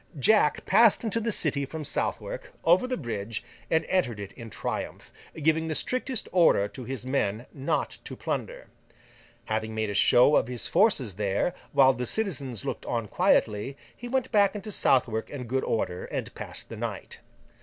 Jack 0.17 0.65
passed 0.65 1.03
into 1.03 1.19
the 1.19 1.31
City 1.31 1.63
from 1.63 1.85
Southwark, 1.85 2.51
over 2.63 2.87
the 2.87 2.97
bridge, 2.97 3.43
and 3.69 3.85
entered 3.85 4.19
it 4.19 4.31
in 4.31 4.49
triumph, 4.49 5.11
giving 5.43 5.67
the 5.67 5.75
strictest 5.75 6.27
orders 6.31 6.71
to 6.73 6.83
his 6.85 7.05
men 7.05 7.45
not 7.53 7.99
to 8.05 8.15
plunder. 8.15 8.65
Having 9.45 9.75
made 9.75 9.91
a 9.91 9.93
show 9.93 10.35
of 10.35 10.47
his 10.47 10.65
forces 10.67 11.13
there, 11.17 11.53
while 11.71 11.93
the 11.93 12.07
citizens 12.07 12.65
looked 12.65 12.87
on 12.87 13.07
quietly, 13.07 13.77
he 13.95 14.07
went 14.07 14.31
back 14.31 14.55
into 14.55 14.71
Southwark 14.71 15.29
in 15.29 15.43
good 15.43 15.63
order, 15.63 16.05
and 16.05 16.33
passed 16.33 16.69
the 16.69 16.77
night. 16.77 17.19